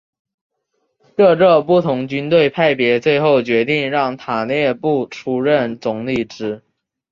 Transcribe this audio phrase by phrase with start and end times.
[1.15, 6.63] 各个不同军队派别最后决定让塔列布出任总理职。